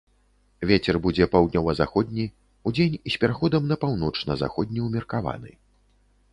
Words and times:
Вецер 0.69 0.95
будзе 1.05 1.27
паўднёва-заходні, 1.35 2.25
удзень 2.71 2.97
з 2.97 3.13
пераходам 3.21 3.63
на 3.75 3.81
паўночна-заходні 3.87 4.79
ўмеркаваны. 4.91 5.51